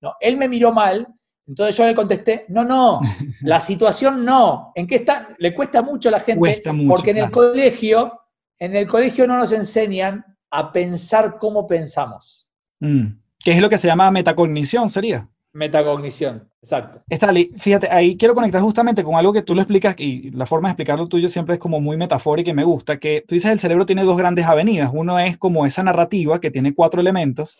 [0.00, 1.06] No, él me miró mal,
[1.46, 2.98] entonces yo le contesté, no, no,
[3.42, 4.72] la situación no.
[4.74, 5.28] ¿En qué está?
[5.38, 8.20] Le cuesta mucho a la gente porque en el colegio,
[8.58, 12.50] en el colegio no nos enseñan a pensar cómo pensamos.
[12.80, 13.20] Mm.
[13.38, 15.30] ¿Qué es lo que se llama metacognición, sería?
[15.54, 17.02] Metacognición, exacto.
[17.10, 20.68] Stanley, fíjate, ahí quiero conectar justamente con algo que tú lo explicas y la forma
[20.68, 23.58] de explicarlo tuyo siempre es como muy metafórica y me gusta, que tú dices el
[23.58, 24.90] cerebro tiene dos grandes avenidas.
[24.94, 27.58] Uno es como esa narrativa que tiene cuatro elementos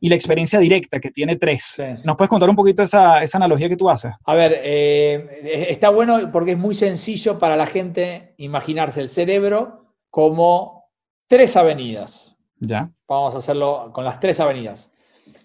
[0.00, 1.82] y la experiencia directa que tiene tres.
[2.04, 4.12] ¿Nos puedes contar un poquito esa, esa analogía que tú haces?
[4.24, 9.86] A ver, eh, está bueno porque es muy sencillo para la gente imaginarse el cerebro
[10.10, 10.90] como
[11.26, 12.36] tres avenidas.
[12.60, 12.92] Ya.
[13.08, 14.91] Vamos a hacerlo con las tres avenidas.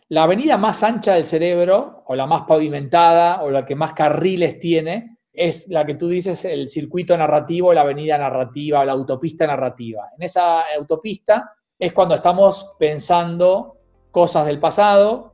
[0.10, 4.58] La avenida más ancha del cerebro, o la más pavimentada, o la que más carriles
[4.58, 10.10] tiene, es la que tú dices el circuito narrativo, la avenida narrativa, la autopista narrativa.
[10.18, 13.78] En esa autopista es cuando estamos pensando
[14.10, 15.34] cosas del pasado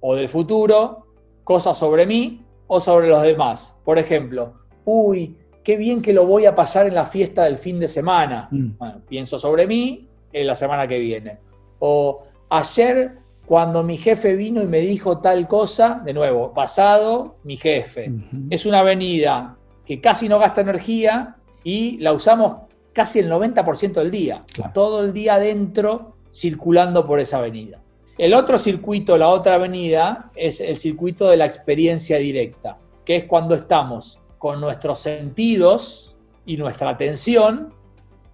[0.00, 1.06] o del futuro,
[1.44, 3.78] cosas sobre mí o sobre los demás.
[3.84, 7.78] Por ejemplo, uy, qué bien que lo voy a pasar en la fiesta del fin
[7.78, 8.48] de semana.
[8.50, 9.02] Mm.
[9.06, 11.38] pienso sobre mí en la semana que viene.
[11.78, 17.56] O ayer cuando mi jefe vino y me dijo tal cosa, de nuevo, pasado, mi
[17.56, 18.12] jefe.
[18.50, 22.56] Es una avenida que casi no gasta energía y la usamos
[22.92, 24.44] casi el 90% del día.
[24.74, 27.80] Todo el día adentro circulando por esa avenida.
[28.18, 33.24] El otro circuito, la otra avenida, es el circuito de la experiencia directa, que es
[33.26, 37.74] cuando estamos con nuestros sentidos y nuestra atención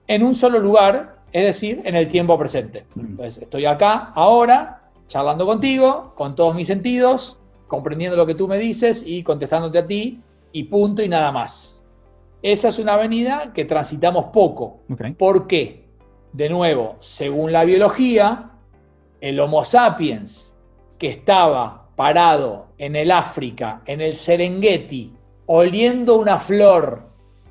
[0.06, 2.86] en un solo lugar, es decir, en el tiempo presente.
[2.96, 4.81] Entonces, estoy acá, ahora,
[5.12, 9.86] charlando contigo, con todos mis sentidos, comprendiendo lo que tú me dices y contestándote a
[9.86, 10.22] ti,
[10.52, 11.84] y punto y nada más.
[12.40, 14.80] Esa es una avenida que transitamos poco.
[15.18, 15.84] ¿Por qué?
[16.32, 18.52] De nuevo, según la biología,
[19.20, 20.56] el Homo sapiens
[20.96, 25.12] que estaba parado en el África, en el Serengeti,
[25.44, 27.02] oliendo una flor,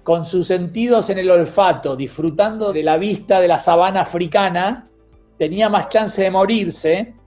[0.02, 4.90] con sus sentidos en el olfato, disfrutando de la vista de la sabana africana,
[5.38, 7.21] tenía más chance de morirse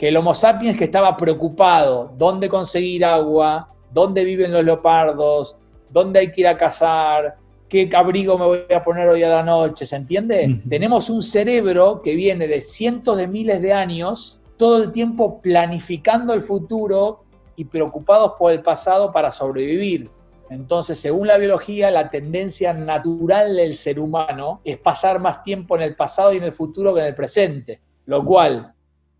[0.00, 5.58] que el Homo sapiens que estaba preocupado, dónde conseguir agua, dónde viven los leopardos,
[5.90, 7.36] dónde hay que ir a cazar,
[7.68, 10.62] qué abrigo me voy a poner hoy a la noche, ¿se entiende?
[10.66, 16.32] Tenemos un cerebro que viene de cientos de miles de años, todo el tiempo planificando
[16.32, 20.08] el futuro y preocupados por el pasado para sobrevivir.
[20.48, 25.82] Entonces, según la biología, la tendencia natural del ser humano es pasar más tiempo en
[25.82, 28.74] el pasado y en el futuro que en el presente, lo cual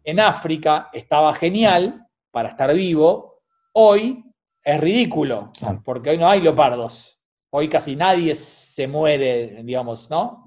[0.05, 4.25] en África estaba genial para estar vivo, hoy
[4.63, 5.53] es ridículo,
[5.85, 10.45] porque hoy no hay leopardos, hoy casi nadie se muere, digamos, ¿no?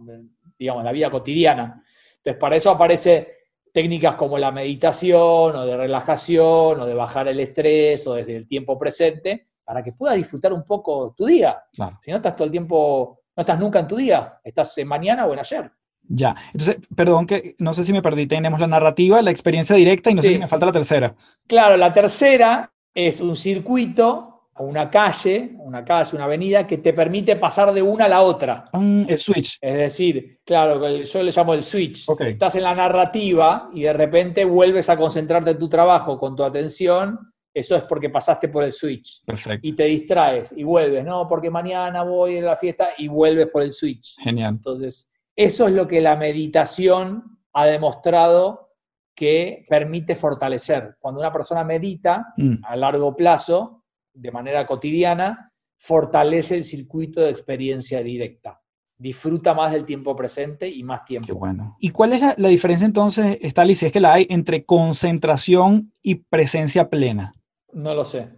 [0.58, 1.84] Digamos, la vida cotidiana.
[2.18, 7.40] Entonces, para eso aparece técnicas como la meditación o de relajación o de bajar el
[7.40, 11.64] estrés o desde el tiempo presente para que puedas disfrutar un poco tu día.
[12.02, 15.26] Si no estás todo el tiempo, no estás nunca en tu día, estás en mañana
[15.26, 15.72] o en ayer.
[16.08, 20.12] Ya, entonces, perdón que no sé si me perdí, tenemos la narrativa, la experiencia directa
[20.12, 21.16] y no sé si me falta la tercera.
[21.48, 27.36] Claro, la tercera es un circuito una calle, una calle, una avenida que te permite
[27.36, 28.66] pasar de una a la otra.
[28.74, 29.58] Mm, el switch.
[29.60, 32.06] Es decir, claro, yo le llamo el switch.
[32.20, 36.44] Estás en la narrativa y de repente vuelves a concentrarte en tu trabajo con tu
[36.44, 37.18] atención.
[37.52, 39.24] Eso es porque pasaste por el switch.
[39.26, 39.68] Perfecto.
[39.68, 43.64] Y te distraes y vuelves, no, porque mañana voy a la fiesta y vuelves por
[43.64, 44.16] el switch.
[44.20, 44.56] Genial.
[44.56, 48.72] Entonces, eso es lo que la meditación ha demostrado
[49.16, 50.98] que permite fortalecer.
[51.00, 52.64] Cuando una persona medita mm.
[52.64, 58.62] a largo plazo, de manera cotidiana, fortalece el circuito de experiencia directa.
[58.98, 61.28] Disfruta más del tiempo presente y más tiempo.
[61.28, 61.76] Qué bueno.
[61.80, 66.16] ¿Y cuál es la, diferencia entonces, Stali, si es que la hay, entre concentración y
[66.16, 67.34] presencia plena?
[67.74, 68.30] No lo sé.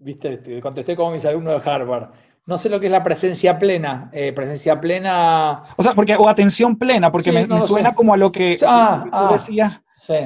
[0.00, 2.10] Viste, te contesté como mis alumnos de Harvard
[2.50, 4.10] no sé lo que es la presencia plena.
[4.12, 5.62] Eh, presencia plena.
[5.76, 9.30] O sea, porque, o atención plena, porque me, suena como a lo que ah, ah,
[9.32, 9.80] decías.
[9.94, 10.16] Sí.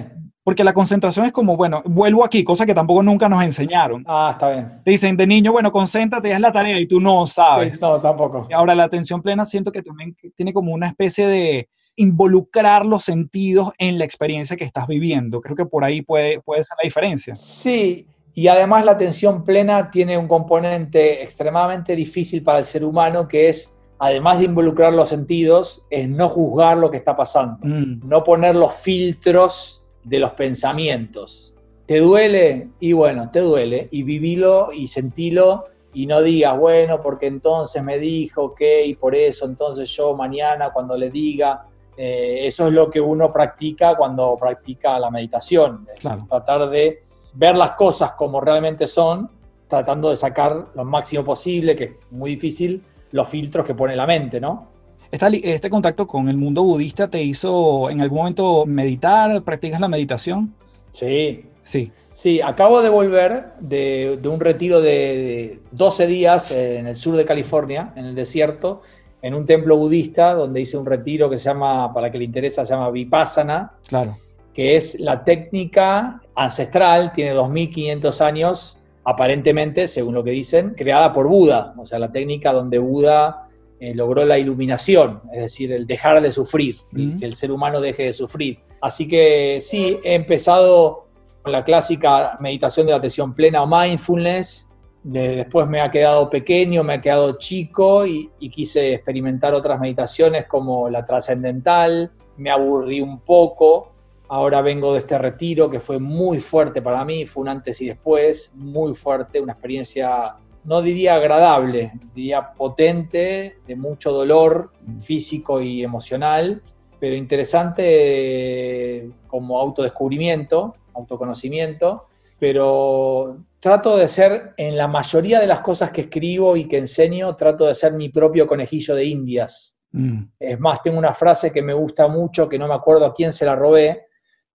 [0.42, 4.02] Porque la concentración es como, bueno, vuelvo aquí, cosa que tampoco nunca nos enseñaron.
[4.08, 4.80] Ah, está bien.
[4.82, 7.74] Te dicen de niño, bueno, concéntrate, es la tarea y tú no sabes.
[7.76, 8.48] Sí, no, tampoco.
[8.54, 13.70] Ahora, la atención plena siento que también tiene como una especie de involucrar los sentidos
[13.76, 15.42] en la experiencia que estás viviendo.
[15.42, 17.34] Creo que por ahí puede, puede ser la diferencia.
[17.34, 23.28] Sí, y además la atención plena tiene un componente extremadamente difícil para el ser humano
[23.28, 28.08] que es, además de involucrar los sentidos, es no juzgar lo que está pasando, mm.
[28.08, 31.54] no poner los filtros de los pensamientos.
[31.86, 32.70] ¿Te duele?
[32.80, 33.88] Y bueno, te duele.
[33.90, 39.14] Y vivilo y sentilo y no digas, bueno, porque entonces me dijo que y por
[39.14, 41.66] eso entonces yo mañana cuando le diga,
[41.96, 45.86] eh, eso es lo que uno practica cuando practica la meditación,
[46.28, 47.03] tratar de
[47.34, 49.30] ver las cosas como realmente son,
[49.68, 54.06] tratando de sacar lo máximo posible, que es muy difícil, los filtros que pone la
[54.06, 54.68] mente, ¿no?
[55.10, 59.42] ¿Este contacto con el mundo budista te hizo en algún momento meditar?
[59.42, 60.54] ¿Practicas la meditación?
[60.90, 61.44] Sí.
[61.60, 61.92] Sí.
[62.12, 67.92] Sí, acabo de volver de, un retiro de 12 días en el sur de California,
[67.96, 68.82] en el desierto,
[69.22, 72.64] en un templo budista, donde hice un retiro que se llama, para que le interesa,
[72.64, 73.72] se llama Vipassana.
[73.88, 74.16] Claro
[74.54, 81.28] que es la técnica ancestral, tiene 2500 años, aparentemente, según lo que dicen, creada por
[81.28, 83.48] Buda, o sea, la técnica donde Buda
[83.80, 86.76] eh, logró la iluminación, es decir, el dejar de sufrir,
[87.18, 88.60] que el ser humano deje de sufrir.
[88.80, 91.08] Así que sí, he empezado
[91.42, 94.70] con la clásica meditación de la atención plena o mindfulness,
[95.02, 100.88] después me ha quedado pequeño, me ha quedado chico y quise experimentar otras meditaciones como
[100.88, 103.93] la trascendental, me aburrí un poco,
[104.34, 107.86] Ahora vengo de este retiro que fue muy fuerte para mí, fue un antes y
[107.86, 115.84] después, muy fuerte, una experiencia, no diría agradable, diría potente, de mucho dolor físico y
[115.84, 116.64] emocional,
[116.98, 125.92] pero interesante como autodescubrimiento, autoconocimiento, pero trato de ser, en la mayoría de las cosas
[125.92, 129.78] que escribo y que enseño, trato de ser mi propio conejillo de indias.
[129.92, 130.24] Mm.
[130.40, 133.32] Es más, tengo una frase que me gusta mucho, que no me acuerdo a quién
[133.32, 134.08] se la robé,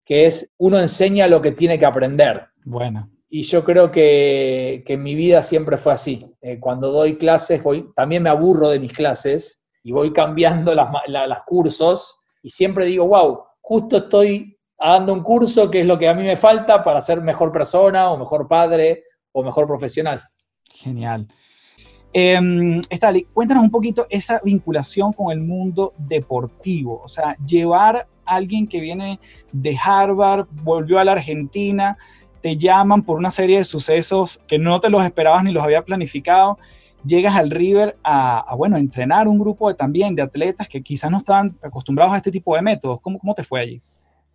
[0.08, 2.48] que es, uno enseña lo que tiene que aprender.
[2.64, 3.12] Bueno.
[3.30, 6.34] Y yo creo que, en mi vida siempre fue así.
[6.40, 10.90] Eh, cuando doy clases, voy, también me aburro de mis clases y voy cambiando las,
[11.46, 16.14] cursos y siempre digo, wow, justo estoy dando un curso que es lo que a
[16.14, 20.22] mí me falta para ser mejor persona o mejor padre o mejor profesional.
[20.74, 21.28] Genial.
[22.14, 22.82] Eh,
[23.34, 28.80] cuéntanos un poquito esa vinculación con el mundo deportivo, o sea, llevar a alguien que
[28.80, 29.20] viene
[29.52, 31.98] de Harvard, volvió a la Argentina,
[32.42, 35.84] te llaman por una serie de sucesos que no te los esperabas ni los había
[35.84, 36.58] planificado,
[37.06, 41.18] llegas al River a, bueno, entrenar un grupo de, también de atletas que quizás no
[41.18, 43.00] estaban acostumbrados a este tipo de métodos.
[43.02, 43.82] ¿Cómo, cómo te fue allí?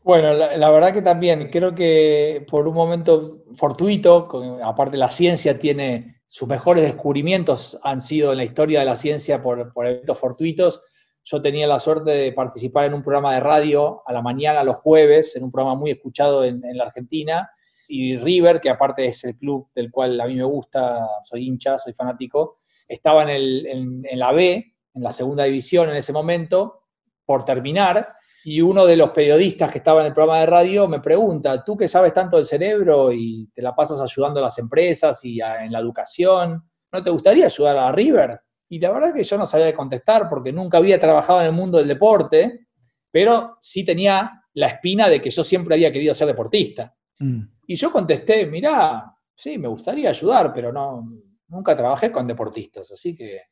[0.05, 4.29] Bueno, la, verdad que también creo que por un momento fortuito,
[4.65, 9.43] aparte la ciencia tiene sus mejores descubrimientos han sido en la historia de la ciencia
[9.43, 10.81] por, por eventos fortuitos.
[11.23, 14.79] Yo tenía la suerte de participar en un programa de radio a la mañana, los
[14.79, 17.51] jueves, en un programa muy escuchado en, en la Argentina,
[17.87, 21.79] y River, que aparte es el club del cual a mí me gusta, soy hincha,
[21.79, 22.57] soy fanático,
[22.89, 26.85] estaba en, en, la B, en la segunda división en ese momento,
[27.27, 31.01] por terminar, y uno de los periodistas que estaba en el programa de radio me
[31.01, 35.25] pregunta, tú que sabes tanto del cerebro y te la pasas ayudando a las empresas
[35.25, 38.41] y en la educación, ¿no te gustaría ayudar a River?
[38.69, 41.79] Y la verdad que yo no sabía contestar porque nunca había trabajado en el mundo
[41.79, 42.67] del deporte,
[43.11, 46.95] pero sí tenía la espina de que yo siempre había querido ser deportista.
[47.19, 47.43] Mm.
[47.67, 51.07] Y yo contesté, mirá, sí, me gustaría ayudar, pero no,
[51.49, 53.43] nunca trabajé con deportistas, así que,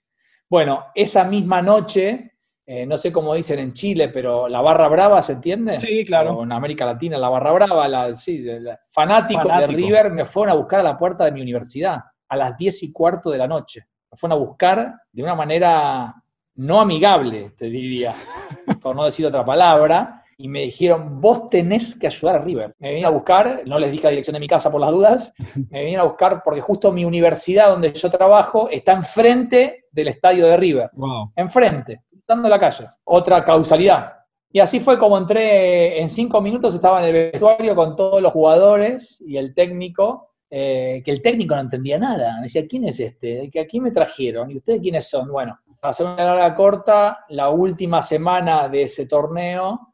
[0.48, 2.30] bueno, esa misma noche,
[2.72, 5.80] eh, no sé cómo dicen en Chile, pero la barra brava, ¿se entiende?
[5.80, 6.35] Sí, claro.
[6.35, 8.46] O en América Latina, la barra brava, la, sí,
[8.87, 12.56] fanático, de River me fueron a buscar a la puerta de mi universidad a las
[12.56, 13.88] diez y cuarto de la noche.
[14.09, 16.14] Me fueron a buscar de una manera
[16.54, 18.14] no amigable, te diría,
[18.80, 22.76] por no decir otra palabra, y me dijeron, vos tenés que ayudar a River.
[22.78, 25.35] Me venía a buscar, no les dije la dirección de mi casa por las dudas,
[25.70, 30.46] me venían a buscar porque justo mi universidad donde yo trabajo está enfrente del estadio
[30.46, 30.90] de River.
[31.35, 32.02] Enfrente,
[32.37, 32.88] la calle.
[33.05, 34.12] Otra causalidad.
[34.53, 38.33] Y así fue como entré, en cinco minutos estaba en el vestuario con todos los
[38.33, 42.37] jugadores y el técnico, eh, que el técnico no entendía nada.
[42.37, 43.49] Me decía, ¿quién es este?
[43.51, 44.51] ¿Que aquí me trajeron?
[44.51, 45.29] ¿Y ustedes quiénes son?
[45.29, 49.90] Bueno, para hacer una larga corta, la última semana de ese torneo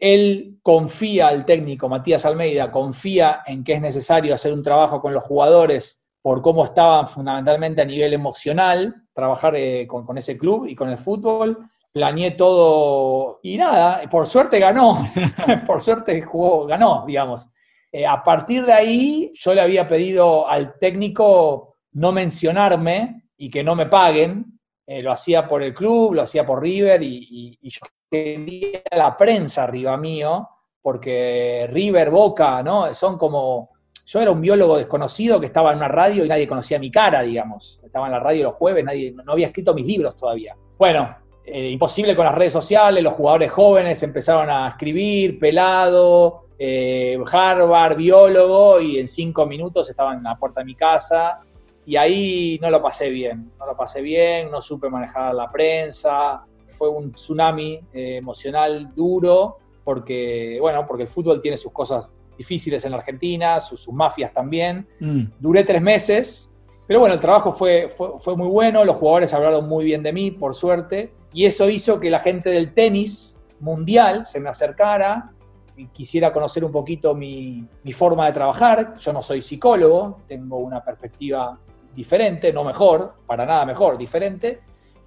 [0.00, 5.12] él confía al técnico, Matías Almeida, confía en que es necesario hacer un trabajo con
[5.12, 10.74] los jugadores por cómo estaban fundamentalmente a nivel emocional, trabajar eh, con, ese club y
[10.74, 11.58] con el fútbol.
[11.92, 15.04] Planeé todo y nada, por suerte ganó,
[15.66, 17.48] por suerte jugó, ganó, digamos.
[17.92, 23.64] Eh, a partir de ahí, yo le había pedido al técnico no mencionarme y que
[23.64, 24.58] no me paguen.
[24.86, 29.16] Eh, lo hacía por el club, lo hacía por River y, y yo quería la
[29.16, 30.48] prensa arriba mío,
[30.82, 32.92] porque River, Boca, ¿no?
[32.92, 33.70] Son como...
[34.04, 37.22] Yo era un biólogo desconocido que estaba en una radio y nadie conocía mi cara,
[37.22, 37.80] digamos.
[37.84, 40.56] Estaba en la radio los jueves, nadie, no había escrito mis libros todavía.
[40.76, 41.16] Bueno,
[41.52, 47.96] eh, imposible con las redes sociales, los jugadores jóvenes empezaron a escribir, pelado, eh, Harvard,
[47.96, 51.40] biólogo, y en cinco minutos estaban en la puerta de mi casa.
[51.86, 56.44] Y ahí no lo pasé bien, no lo pasé bien, no supe manejar la prensa,
[56.68, 62.84] fue un tsunami eh, emocional duro, porque, bueno, porque el fútbol tiene sus cosas difíciles
[62.84, 64.86] en la Argentina, sus, mafias también.
[65.00, 65.24] Mm.
[65.38, 66.48] Duré tres meses,
[66.86, 70.30] pero bueno, el trabajo fue, fue, muy bueno, los jugadores hablaron muy bien de mí,
[70.30, 75.32] por suerte, y eso hizo que la gente del tenis mundial se me acercara
[75.76, 78.94] y quisiera conocer un poquito mi, forma de trabajar.
[78.98, 81.58] Yo no soy psicólogo, tengo una perspectiva
[81.94, 84.60] diferente, no mejor, para nada mejor, diferente,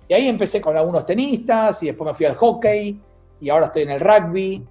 [0.08, 3.00] y ahí empecé con algunos tenistas y después me fui al hockey
[3.40, 4.66] y ahora estoy en el rugby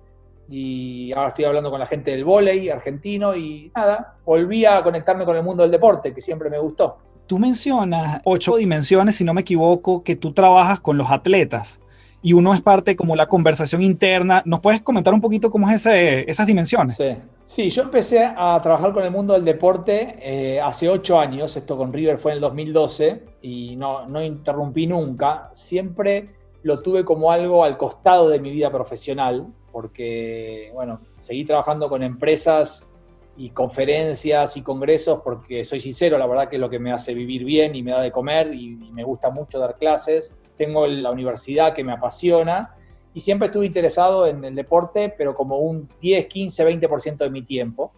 [0.49, 5.25] y ahora estoy hablando con la gente del vóley argentino y nada, volví a conectarme
[5.25, 6.99] con el mundo del deporte que siempre me gustó.
[7.27, 11.81] Tú mencionas ocho dimensiones, si no me equivoco, que tú trabajas con los atletas
[12.21, 14.43] y uno es parte como la conversación interna.
[14.45, 16.97] ¿Nos puedes comentar un poquito cómo es esas dimensiones?
[16.97, 17.17] Sí.
[17.45, 21.77] Sí, yo empecé a trabajar con el mundo del deporte eh, hace ocho años, esto
[21.77, 26.31] con River fue en el 2012 y no, no interrumpí nunca, siempre
[26.63, 32.03] lo tuve como algo al costado de mi vida profesional, porque, bueno, seguí trabajando con
[32.03, 32.87] empresas
[33.37, 37.15] y conferencias y congresos, porque soy sincero, la verdad que es lo que me hace
[37.15, 40.41] vivir bien y me da de comer y, y me gusta mucho dar clases.
[40.57, 42.77] Tengo la universidad que me apasiona
[43.15, 47.43] y siempre estuve interesado en el deporte, pero como un 10, 15, 20% de mi
[47.43, 47.93] tiempo.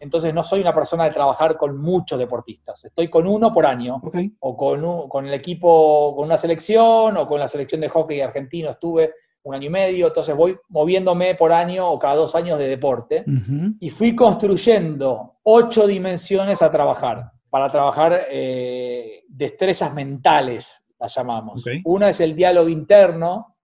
[0.00, 2.84] Entonces no soy una persona de trabajar con muchos deportistas.
[2.84, 4.00] Estoy con uno por año.
[4.40, 8.70] O con, con el equipo, con una selección, o con la selección de hockey argentino
[8.70, 10.06] estuve un año y medio.
[10.08, 13.24] Entonces voy moviéndome por año o cada dos años de deporte.
[13.80, 17.32] Y fui construyendo ocho dimensiones a trabajar.
[17.50, 21.64] Para trabajar eh, destrezas mentales, las llamamos.
[21.84, 23.56] Una es el diálogo interno,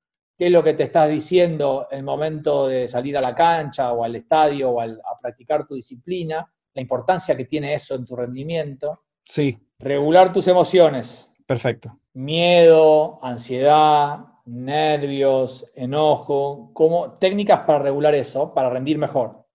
[0.45, 3.95] qué es lo que te estás diciendo en el momento de salir a la cancha
[3.95, 8.15] o al estadio o a practicar tu disciplina, la importancia que tiene eso en tu
[8.15, 9.05] rendimiento.
[9.23, 9.59] Sí.
[9.79, 11.33] Regular tus emociones.
[11.47, 11.99] Perfecto.
[12.13, 19.47] Miedo, ansiedad, nervios, enojo, como técnicas para regular eso, para rendir mejor.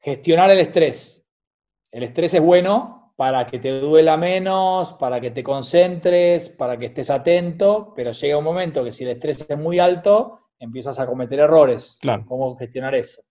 [0.00, 1.28] Gestionar el estrés.
[1.92, 6.86] El estrés es bueno para que te duela menos, para que te concentres, para que
[6.86, 11.06] estés atento, pero llega un momento que si el estrés es muy alto, empiezas a
[11.08, 11.98] cometer errores.
[12.00, 12.24] Claro.
[12.28, 13.22] ¿Cómo gestionar eso?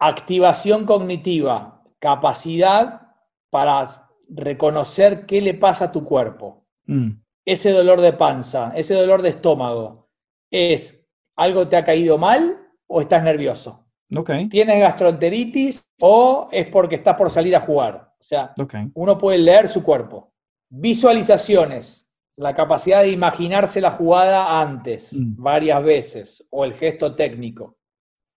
[0.00, 3.02] Activación cognitiva, capacidad
[3.50, 3.86] para
[4.28, 6.66] reconocer qué le pasa a tu cuerpo.
[6.86, 7.10] Mm.
[7.44, 10.08] Ese dolor de panza, ese dolor de estómago,
[10.50, 13.83] ¿es algo te ha caído mal o estás nervioso?
[14.16, 14.48] Okay.
[14.48, 18.12] ¿Tienes gastroenteritis o es porque estás por salir a jugar?
[18.18, 18.54] O sea,
[18.94, 20.32] uno puede leer su cuerpo.
[20.70, 25.42] Visualizaciones, la capacidad de imaginarse la jugada antes, mm.
[25.42, 27.76] varias veces, o el gesto técnico.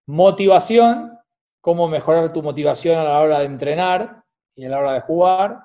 [0.07, 1.17] Motivación,
[1.61, 4.23] cómo mejorar tu motivación a la hora de entrenar
[4.55, 5.61] y a la hora de jugar.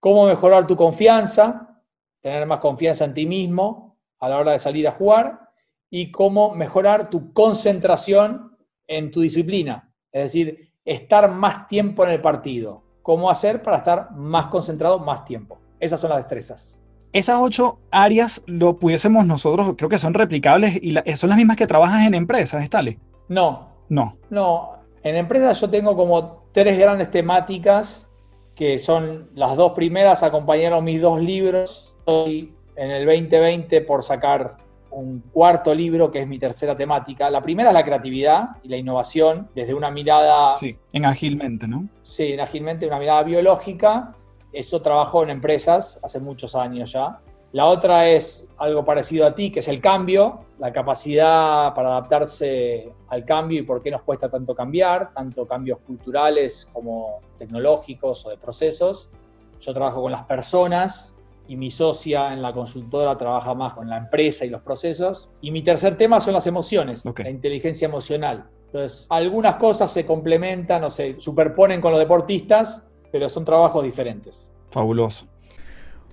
[0.00, 1.82] Cómo mejorar tu confianza,
[2.20, 5.50] tener más confianza en ti mismo a la hora de salir a jugar.
[5.90, 8.49] Y cómo mejorar tu concentración
[8.90, 9.90] en tu disciplina.
[10.12, 15.24] Es decir, estar más tiempo en el partido cómo hacer para estar más concentrado más
[15.24, 15.58] tiempo.
[15.78, 16.82] Esas son las destrezas.
[17.12, 21.66] Esas ocho áreas lo pudiésemos nosotros, creo que son replicables y son las mismas que
[21.66, 22.98] trabajas en empresas, ¿estale?
[23.28, 23.68] No.
[23.88, 24.16] No.
[24.28, 24.74] No.
[25.02, 28.10] En empresas yo tengo como tres grandes temáticas
[28.54, 31.94] que son las dos primeras, acompañaron mis dos libros.
[32.00, 34.56] Estoy en el 2020 por sacar
[34.92, 37.30] un cuarto libro que es mi tercera temática.
[37.30, 40.56] La primera es la creatividad y la innovación desde una mirada...
[40.56, 41.88] Sí, en ágilmente, ¿no?
[42.02, 44.14] Sí, en ágilmente, una mirada biológica.
[44.52, 47.20] Eso trabajo en empresas hace muchos años ya.
[47.52, 52.92] La otra es algo parecido a ti, que es el cambio, la capacidad para adaptarse
[53.08, 58.30] al cambio y por qué nos cuesta tanto cambiar, tanto cambios culturales como tecnológicos o
[58.30, 59.10] de procesos.
[59.58, 61.16] Yo trabajo con las personas
[61.48, 65.30] y mi socia en la consultora trabaja más con la empresa y los procesos.
[65.40, 68.48] Y mi tercer tema son las emociones, la inteligencia emocional.
[68.66, 74.52] Entonces, algunas cosas se complementan o se superponen con los deportistas, pero son trabajos diferentes.
[74.68, 75.26] Fabuloso.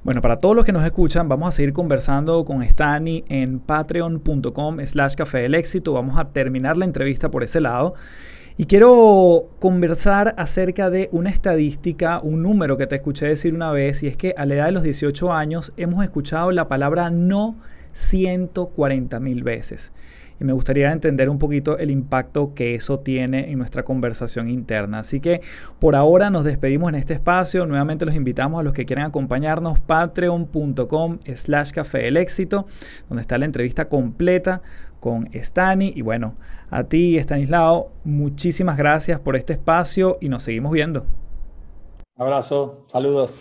[0.04, 4.80] Bueno, para todos los que nos escuchan, vamos a seguir conversando con Stani en patreon.com
[4.86, 5.94] slash café del éxito.
[5.94, 7.94] Vamos a terminar la entrevista por ese lado.
[8.60, 14.02] Y quiero conversar acerca de una estadística, un número que te escuché decir una vez,
[14.02, 17.56] y es que a la edad de los 18 años hemos escuchado la palabra no
[17.92, 19.94] 140 mil veces.
[20.40, 25.00] Y me gustaría entender un poquito el impacto que eso tiene en nuestra conversación interna.
[25.00, 25.42] Así que
[25.78, 27.66] por ahora nos despedimos en este espacio.
[27.68, 32.68] Nuevamente los invitamos a los que quieran acompañarnos patreon.com slash café el éxito,
[33.08, 34.62] donde está la entrevista completa
[35.00, 35.94] con Stani.
[35.96, 36.36] Y bueno,
[36.70, 41.06] a ti, Stanislao, muchísimas gracias por este espacio y nos seguimos viendo.
[42.18, 43.40] Abrazo, saludos.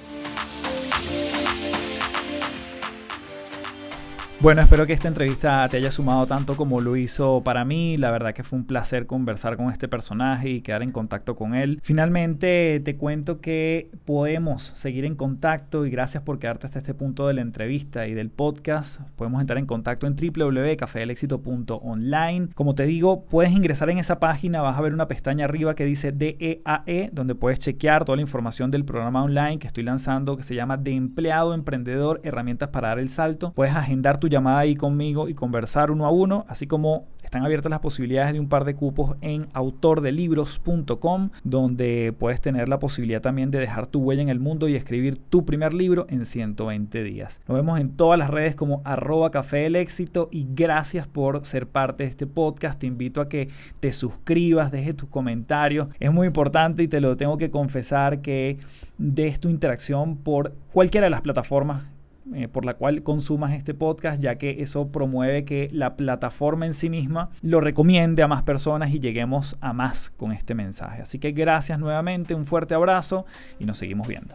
[4.39, 7.97] Bueno, espero que esta entrevista te haya sumado tanto como lo hizo para mí.
[7.97, 11.55] La verdad que fue un placer conversar con este personaje y quedar en contacto con
[11.55, 11.81] él.
[11.83, 17.27] Finalmente te cuento que podemos seguir en contacto y gracias por quedarte hasta este punto
[17.27, 19.01] de la entrevista y del podcast.
[19.17, 22.49] Podemos entrar en contacto en www.cafedelexito.online.
[22.55, 25.87] Como te digo, puedes ingresar en esa página, vas a ver una pestaña arriba que
[25.87, 30.37] dice DEAE, e, donde puedes chequear toda la información del programa online que estoy lanzando
[30.37, 33.55] que se llama De Empleado Emprendedor, herramientas para dar el salto.
[33.55, 37.81] Puedes agendar llamada ahí conmigo y conversar uno a uno, así como están abiertas las
[37.81, 43.59] posibilidades de un par de cupos en autordelibros.com, donde puedes tener la posibilidad también de
[43.59, 47.41] dejar tu huella en el mundo y escribir tu primer libro en 120 días.
[47.49, 51.67] Nos vemos en todas las redes como arroba café del éxito y gracias por ser
[51.67, 52.79] parte de este podcast.
[52.79, 53.49] Te invito a que
[53.81, 55.89] te suscribas, dejes tus comentarios.
[55.99, 58.59] Es muy importante y te lo tengo que confesar que
[58.99, 61.96] des tu interacción por cualquiera de las plataformas
[62.35, 66.75] eh, por la cual consumas este podcast, ya que eso promueve que la plataforma en
[66.75, 71.03] sí misma lo recomiende a más personas y lleguemos a más con este mensaje.
[71.03, 73.27] Así que gracias nuevamente, un fuerte abrazo
[73.59, 74.35] y nos seguimos viendo.